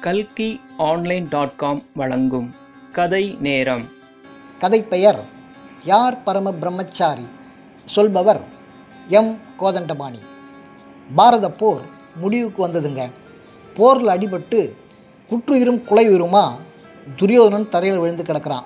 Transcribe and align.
கல்கி 0.00 0.60
online 0.76 1.26
dot 1.30 1.56
com 1.56 1.80
வழங்கும் 1.94 2.54
கதை 2.92 3.36
நேரம். 3.40 3.88
கதை 4.58 4.82
பெயர் 4.82 5.20
யார் 5.84 6.22
பரம 6.22 6.52
பிரம்மச்சாரி 6.52 7.26
சொல்பவர் 7.86 8.40
எம். 9.08 9.36
கோதண்டபாணி. 9.60 10.20
பாரத 11.14 11.50
போர் 11.50 11.80
முடிவுக்கு 12.16 12.68
வந்ததுங்க. 12.68 13.10
போரில் 13.76 14.06
அடிபட்டு 14.06 14.60
குற்றுயிரும் 15.30 15.82
குலையுயிருமா 15.90 16.44
துரியோதனன் 17.16 17.68
தரையில் 17.68 17.98
விழுந்து 17.98 18.22
கிடக்கிறான். 18.22 18.64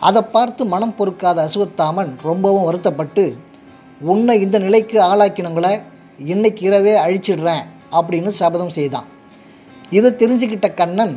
அதை 0.00 0.22
பார்த்து 0.22 0.66
மனம் 0.66 0.96
பொறுக்காத 0.96 1.48
அசுவத்தாமன் 1.48 2.12
ரொம்பவும் 2.22 2.64
வருத்தப்பட்டு 2.64 3.36
உன்னை 4.00 4.40
இந்த 4.40 4.58
நிலைக்கு 4.58 5.00
ஆளாக்கினவங்களை 5.00 5.80
இன்னைக்கு 6.18 6.66
இரவே 6.66 6.98
அழிச்சிடுறேன் 6.98 7.64
அப்படின்னு 7.92 8.28
சபதம் 8.28 8.76
செய்தான். 8.80 9.18
இதை 9.96 10.10
தெரிஞ்சுக்கிட்ட 10.20 10.68
கண்ணன் 10.80 11.14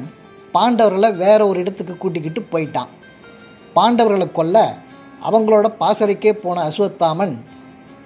பாண்டவர்களை 0.56 1.10
வேற 1.24 1.40
ஒரு 1.50 1.58
இடத்துக்கு 1.64 1.94
கூட்டிக்கிட்டு 1.98 2.42
போயிட்டான். 2.52 2.92
பாண்டவர்களை 3.76 4.28
கொல்ல 4.32 4.58
அவங்களோட 5.28 5.68
பாசறைக்கே 5.82 6.32
போன 6.44 6.64
அஸ்வத்தாமன் 6.70 7.36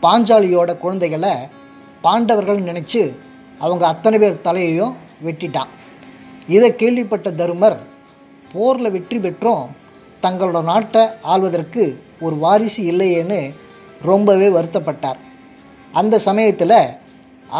பாஞ்சாலியோட 0.03 0.71
குழந்தைகளை 0.83 1.33
பாண்டவர்கள் 2.05 2.67
நினச்சி 2.69 3.01
அவங்க 3.63 3.83
அத்தனை 3.87 4.17
பேர் 4.23 4.43
தலையையும் 4.47 4.95
வெட்டிட்டான். 5.25 5.71
இதை 6.55 6.69
கேள்விப்பட்ட 6.81 7.29
தருமர் 7.39 7.77
போரில் 8.51 8.93
வெற்றி 8.95 9.17
பெற்றும் 9.19 9.63
தங்களோட 10.23 10.59
நாட்டை 10.71 11.03
ஆள்வதற்கு 11.31 11.83
ஒரு 12.25 12.35
வாரிசு 12.43 12.81
இல்லையேன்னு 12.91 13.39
ரொம்பவே 14.09 14.47
வருத்தப்பட்டார். 14.57 15.19
அந்த 15.99 16.15
சமயத்தில் 16.27 16.79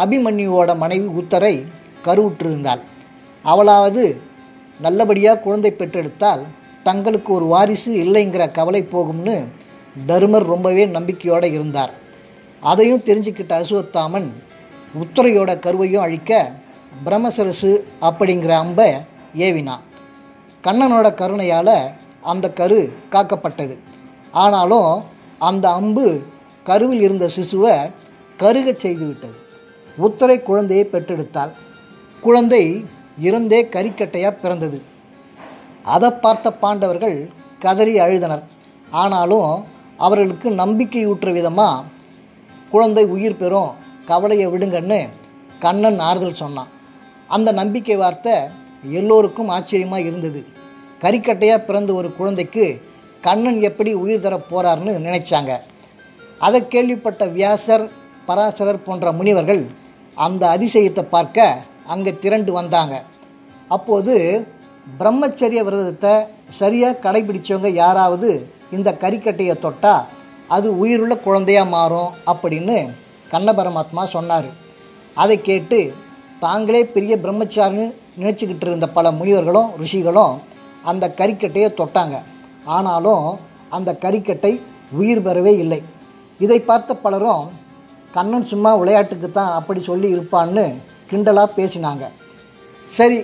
அபிமன்யுவோட 0.02 0.70
மனைவி 0.82 1.08
உத்தரை 1.20 1.54
கருவுற்றிருந்தாள். 2.06 2.82
அவளாவது 3.44 4.20
நல்லபடியாக 4.80 5.40
குழந்தை 5.40 5.70
பெற்றெடுத்தால் 5.70 6.42
தங்களுக்கு 6.82 7.32
ஒரு 7.32 7.44
வாரிசு 7.44 7.92
இல்லைங்கிற 7.92 8.52
கவலை 8.52 8.88
போகும்னு 8.92 9.44
தருமர் 10.06 10.44
ரொம்பவே 10.44 10.86
நம்பிக்கையோடு 10.86 11.52
இருந்தார். 11.52 11.92
அதையும் 12.60 13.00
தெரிஞ்சுக்கிட்ட 13.00 13.62
அசுவத்தாமன் 13.62 14.26
உத்தரையோட 14.98 15.58
கருவையும் 15.58 16.02
அழிக்க 16.02 16.52
பிரம்மசரசு 17.06 17.80
அப்படிங்கிற 18.00 18.48
அம்பை 18.48 18.94
ஏவினான். 19.36 19.80
கண்ணனோட 20.64 21.14
கருணையால் 21.14 21.92
அந்த 22.22 22.50
கரு 22.50 22.92
காக்கப்பட்டது. 23.10 23.76
ஆனாலும் 24.30 25.02
அந்த 25.38 25.70
அம்பு 25.70 26.22
கருவில் 26.62 27.00
இருந்த 27.00 27.30
சிசுவை 27.36 27.90
கருகச் 28.38 28.86
செய்துவிட்டது. 28.86 29.38
உத்தரை 29.96 30.42
குழந்தையை 30.42 30.88
பெற்றெடுத்தாள். 30.92 31.50
குழந்தை 32.20 32.84
இருந்தே 33.18 33.60
கறிக்கட்டையாக 33.64 34.30
பிறந்தது. 34.30 34.82
அதை 35.82 36.10
பார்த்த 36.10 36.52
பாண்டவர்கள் 36.52 37.30
கதறி 37.58 37.94
அழுதனர். 38.00 38.42
ஆனாலும் 38.90 39.64
அவர்களுக்கு 39.96 40.48
நம்பிக்கையூற்ற 40.50 41.32
விதமாக 41.32 41.84
குழந்தை 42.70 43.04
உயிர் 43.04 43.36
பெறும் 43.36 43.70
கவலையை 44.04 44.46
விடுங்கன்னு 44.48 45.08
கண்ணன் 45.58 45.98
ஆறுதல் 45.98 46.40
சொன்னான். 46.42 46.68
அந்த 47.26 47.52
நம்பிக்கை 47.52 47.96
வார்த்தை 47.96 48.34
எல்லோருக்கும் 48.82 49.48
ஆச்சரியமாக 49.48 50.00
இருந்தது. 50.00 50.46
கறிக்கட்டையாக 51.00 51.64
பிறந்த 51.64 51.94
ஒரு 51.94 52.08
குழந்தைக்கு 52.14 52.66
கண்ணன் 53.20 53.60
எப்படி 53.62 53.92
உயிர் 53.94 54.20
தரப் 54.20 54.48
போகிறார்னு 54.50 54.92
நினைச்சாங்க. 55.06 55.52
அதை 56.38 56.68
கேள்விப்பட்ட 56.68 57.26
வியாசர் 57.26 57.84
பராசரர் 58.26 58.84
போன்ற 58.84 59.12
முனிவர்கள் 59.12 59.62
அந்த 60.14 60.56
அதிசயத்தை 60.56 61.04
பார்க்க 61.10 61.62
அங்கே 61.94 62.12
திரண்டு 62.22 62.52
வந்தாங்க. 62.58 62.94
அப்போது 63.76 64.14
பிரம்மச்சரிய 65.00 65.60
விரதத்தை 65.68 66.14
சரியாக 66.60 67.00
கடைபிடிச்சவங்க 67.04 67.70
யாராவது 67.82 68.30
இந்த 68.76 68.90
கறிக்கட்டையை 69.02 69.54
தொட்டால் 69.64 70.06
அது 70.56 70.68
உயிருள்ள 70.82 71.14
குழந்தையாக 71.26 71.72
மாறும் 71.76 72.12
அப்படின்னு 72.32 72.76
கண்ண 73.32 73.48
பரமாத்மா 73.58 74.02
சொன்னார். 74.16 74.48
அதை 75.22 75.36
கேட்டு 75.48 75.78
தாங்களே 76.44 76.80
பெரிய 76.94 77.14
பிரம்மச்சாரின்னு 77.24 77.86
நினச்சிக்கிட்டு 78.20 78.66
இருந்த 78.68 78.86
பல 78.96 79.10
முனிவர்களும் 79.18 79.70
ரிஷிகளும் 79.82 80.34
அந்த 80.90 81.04
கறிக்கட்டையை 81.20 81.70
தொட்டாங்க. 81.80 82.16
ஆனாலும் 82.76 83.26
அந்த 83.76 83.90
கறிக்கட்டை 84.04 84.52
உயிர் 85.00 85.24
பெறவே 85.26 85.52
இல்லை. 85.64 85.80
இதை 86.44 86.58
பார்த்த 86.68 86.94
பலரும் 87.04 87.44
கண்ணன் 88.16 88.50
சும்மா 88.52 88.70
விளையாட்டுக்கு 88.80 89.28
தான் 89.30 89.52
அப்படி 89.58 89.80
சொல்லி 89.88 90.08
இருப்பான்னு 90.16 90.64
கிண்டலாக 91.10 91.56
பேசினாங்க. 91.58 92.04
சரி 92.96 93.18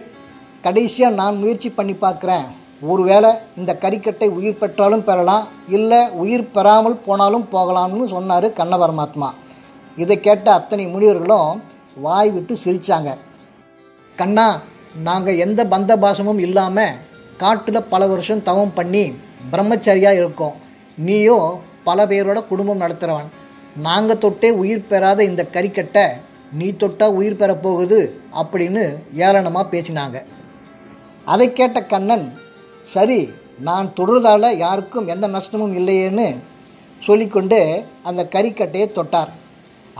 கடைசியாக 0.64 1.18
நான் 1.20 1.40
முயற்சி 1.42 1.68
பண்ணி 1.78 1.94
பார்க்குறேன். 2.04 2.46
ஒருவேளை 2.90 3.30
இந்த 3.60 3.72
கறிக்கட்டை 3.82 4.28
உயிர் 4.38 4.60
பெற்றாலும் 4.62 5.04
பெறலாம் 5.08 5.44
இல்லை 5.76 6.00
உயிர் 6.22 6.50
பெறாமல் 6.56 7.02
போனாலும் 7.06 7.46
போகலாம்னு 7.54 8.06
சொன்னார் 8.14 8.46
கண்ண 8.60 8.74
பரமாத்மா. 8.82 9.28
இதை 10.02 10.16
கேட்ட 10.26 10.46
அத்தனை 10.58 10.84
முனிவர்களும் 10.94 11.60
வாய் 12.04 12.30
விட்டு 12.36 12.54
சிரித்தாங்க 12.64 13.10
கண்ணா 14.14 14.48
நாங்கள் 15.06 15.40
எந்த 15.44 15.60
பந்த 15.74 15.92
பாசமும் 16.02 16.40
இல்லாமல் 16.46 16.98
காட்டில் 17.42 17.88
பல 17.92 18.02
வருஷம் 18.12 18.44
தவம் 18.48 18.74
பண்ணி 18.78 19.04
பிரம்மச்சரியாக 19.52 20.20
இருக்கோம். 20.20 20.56
நீயோ 21.06 21.38
பல 21.88 22.06
பேரோட 22.10 22.38
குடும்பம் 22.50 22.82
நடத்துகிறவன் 22.82 23.30
நாங்கள் 23.86 24.20
தொட்டே 24.24 24.50
உயிர் 24.62 24.88
பெறாத 24.90 25.20
இந்த 25.30 25.42
கறிக்கட்டை 25.54 26.06
நீ 26.58 26.66
தொட்டால் 26.82 27.16
உயிர் 27.18 27.40
பெறப்போகுது 27.40 27.98
அப்படின்னு 28.40 28.82
ஏளனமாக 29.26 29.72
பேசினாங்க. 29.74 30.16
அதை 31.32 31.46
கேட்ட 31.52 31.78
கண்ணன் 31.92 32.26
சரி 32.94 33.20
நான் 33.68 33.92
தொடுறதால் 33.96 34.48
யாருக்கும் 34.64 35.10
எந்த 35.14 35.26
நஷ்டமும் 35.36 35.74
இல்லையேன்னு 35.80 36.28
சொல்லிக்கொண்டு 37.02 37.58
அந்த 38.08 38.22
கறிக்கட்டையை 38.34 38.86
தொட்டார். 38.98 39.32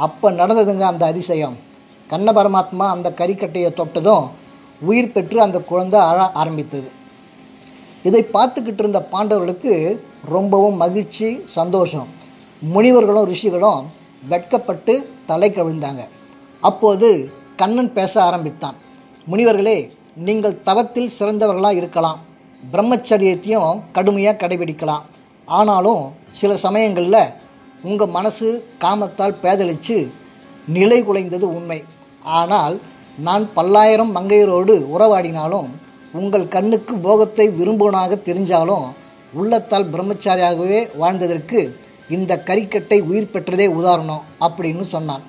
அப்போ 0.06 0.26
நடந்ததுங்க 0.41 0.84
அந்த 0.93 1.04
அதிசயம். 1.12 1.56
கண்ண 2.12 2.28
பரமாத்மா 2.38 2.87
அந்த 2.94 3.09
கறிக்கட்டையை 3.20 3.70
தொட்டதும் 3.81 4.25
உயிர் 4.88 5.12
பெற்று 5.14 5.38
அந்த 5.47 5.59
குழந்தை 5.70 6.00
அழ 6.10 6.19
ஆரம்பித்தது. 6.41 6.88
இதை 8.09 8.22
பார்த்துக்கிட்டு 8.37 8.82
இருந்த 8.84 9.00
பாண்டவர்களுக்கு 9.12 9.75
ரொம்பவும் 10.34 10.81
மகிழ்ச்சி 10.82 11.28
சந்தோஷம். 11.59 12.09
முனிவர்களும் 12.75 13.28
ரிஷிகளும் 13.32 13.87
வெட்கப்பட்டு 14.32 14.94
தலை 15.31 15.48
கவிழ்ந்தாங்க. 15.50 16.03
அப்போது 16.69 17.08
கண்ணன் 17.60 17.92
பேச 17.97 18.14
ஆரம்பித்தான். 18.28 18.76
முனிவர்களே 19.30 19.78
நீங்கள் 20.26 20.60
தவத்தில் 20.69 21.14
சிறந்தவர்களாக 21.19 21.80
இருக்கலாம். 21.80 22.20
பிரம்மச்சரியத்தையும் 22.72 23.80
கடுமையாக 23.97 24.41
கடைபிடிக்கலாம். 24.42 25.04
ஆனாலும் 25.58 26.02
சில 26.41 26.52
சமயங்களில் 26.66 27.22
உங்கள் 27.88 28.14
மனசு 28.16 28.48
காமத்தால் 28.84 29.41
பேதலிச்சு 29.42 29.97
நிலை 30.76 30.98
குலைந்தது 31.08 31.47
உண்மை. 31.58 31.80
ஆனால் 32.38 32.76
நான் 33.26 33.44
பல்லாயிரம் 33.56 34.12
மங்கையரோடு 34.16 34.75
உறவாடினாலும் 34.94 35.69
உங்கள் 36.20 36.46
கண்ணுக்கு 36.54 36.94
போகத்தை 37.06 37.46
விரும்புவனாக 37.58 38.19
தெரிஞ்சாலும் 38.28 38.86
உள்ளத்தால் 39.41 39.91
பிரம்மச்சாரியாகவே 39.92 40.81
வாழ்ந்ததற்கு 41.02 41.60
இந்த 42.16 42.32
கறிக்கட்டை 42.48 42.98
உயிர் 43.10 43.32
பெற்றதே 43.34 43.66
உதாரணம் 43.78 44.25
அப்படின்னு 44.46 44.84
சொன்னான். 44.94 45.25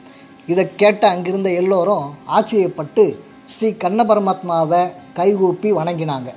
இதை 0.47 0.75
கேட்ட 0.75 1.03
அங்கிருந்த 1.09 1.50
எல்லோரும் 1.51 2.06
ஆச்சரியப்பட்டு 2.35 3.03
ஸ்ரீ 3.45 3.73
கண்ண 3.73 4.03
பரமாத்மாவை 4.03 4.91
கைகூப்பி 5.13 5.73
வணங்கினாங்க. 5.73 6.29